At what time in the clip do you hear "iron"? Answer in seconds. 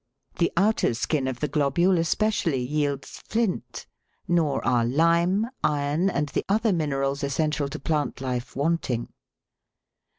5.63-6.09